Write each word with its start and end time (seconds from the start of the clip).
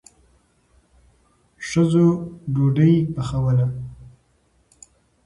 ښځو 1.67 2.07
ډوډۍ 2.53 2.93
پخوله. 3.15 3.67